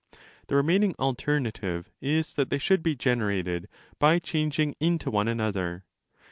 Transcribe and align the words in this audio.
The 0.47 0.55
remaining 0.55 0.95
alternative 0.97 1.91
is 2.01 2.33
that 2.33 2.49
they 2.49 2.57
should 2.57 2.81
be 2.81 2.95
generated 2.95 3.69
by 3.99 4.17
changing 4.17 4.73
into 4.79 5.11
one 5.11 5.27
another. 5.27 5.85